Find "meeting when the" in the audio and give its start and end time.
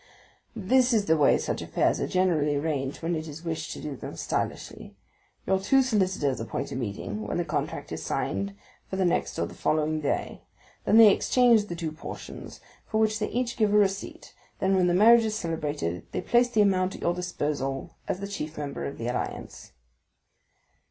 6.75-7.45